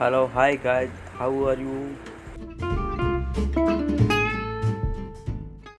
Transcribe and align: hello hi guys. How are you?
hello 0.00 0.20
hi 0.28 0.56
guys. 0.56 0.94
How 1.18 1.28
are 1.48 1.58
you? 1.60 2.09